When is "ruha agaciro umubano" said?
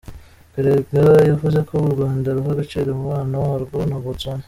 2.35-3.35